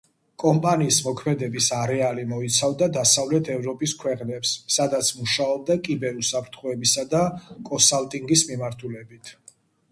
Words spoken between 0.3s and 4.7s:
კომპანიის მოქმედების არეალი მოიცავდა დასავლეთ ევროპის ქვეყნებს,